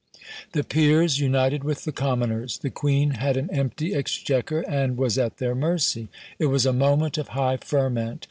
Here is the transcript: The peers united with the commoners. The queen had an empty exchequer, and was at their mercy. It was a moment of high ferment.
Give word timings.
The 0.53 0.63
peers 0.63 1.19
united 1.19 1.63
with 1.63 1.83
the 1.83 1.91
commoners. 1.91 2.57
The 2.57 2.71
queen 2.71 3.11
had 3.11 3.37
an 3.37 3.51
empty 3.51 3.93
exchequer, 3.93 4.61
and 4.61 4.97
was 4.97 5.19
at 5.19 5.37
their 5.37 5.53
mercy. 5.53 6.07
It 6.39 6.47
was 6.47 6.65
a 6.65 6.73
moment 6.73 7.19
of 7.19 7.27
high 7.27 7.57
ferment. 7.57 8.19